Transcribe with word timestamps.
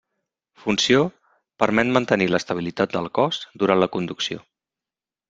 Funció: 0.61 1.01
permet 1.63 1.91
mantenir 1.97 2.29
l'estabilitat 2.31 2.97
del 2.97 3.11
cos 3.19 3.43
durant 3.65 3.83
la 3.85 3.91
conducció. 3.99 4.43